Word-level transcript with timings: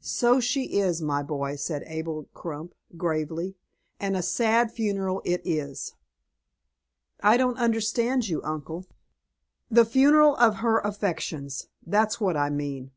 "So 0.00 0.40
she 0.40 0.80
is, 0.80 1.00
my 1.00 1.22
boy," 1.22 1.54
said 1.54 1.84
Abel 1.86 2.26
Crump, 2.34 2.74
gravely, 2.96 3.54
"and 4.00 4.16
a 4.16 4.20
sad 4.22 4.72
funeral 4.72 5.22
it 5.24 5.40
is." 5.44 5.94
"I 7.20 7.36
don't 7.36 7.58
understand 7.58 8.26
you, 8.26 8.42
uncle." 8.42 8.86
"The 9.70 9.84
funeral 9.84 10.34
of 10.34 10.56
her 10.66 10.80
affections, 10.80 11.68
that's 11.86 12.20
what 12.20 12.36
I 12.36 12.50
mean. 12.50 12.90